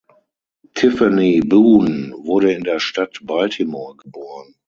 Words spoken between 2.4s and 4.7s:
in der Stadt Baltimore geboren.